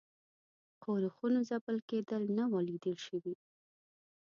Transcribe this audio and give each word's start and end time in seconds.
ښورښونو 0.81 1.39
ځپل 1.49 1.77
کېدل 1.89 2.23
نه 2.37 2.45
وه 2.51 2.61
لیده 2.67 2.93
شوي. 3.05 3.35